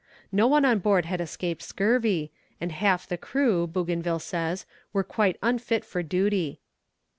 No 0.31 0.47
one 0.47 0.65
on 0.65 0.79
board 0.79 1.05
had 1.05 1.21
escaped 1.21 1.61
scurvy, 1.61 2.31
and 2.59 2.71
half 2.71 3.05
the 3.05 3.19
crew, 3.19 3.67
Bougainville 3.67 4.17
says, 4.17 4.65
were 4.93 5.03
quite 5.03 5.37
unfit 5.43 5.85
for 5.85 6.01
duty. 6.01 6.59